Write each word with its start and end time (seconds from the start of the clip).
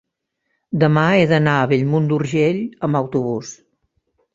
demà 0.83 1.03
he 1.19 1.29
d'anar 1.33 1.55
a 1.59 1.69
Bellmunt 1.75 2.11
d'Urgell 2.13 2.61
amb 2.89 3.05
autobús. 3.05 3.59